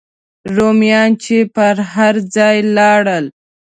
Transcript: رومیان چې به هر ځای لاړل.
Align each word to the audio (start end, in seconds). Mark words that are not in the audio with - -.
رومیان 0.55 1.09
چې 1.23 1.37
به 1.53 1.67
هر 1.93 2.15
ځای 2.35 2.57
لاړل. 2.77 3.25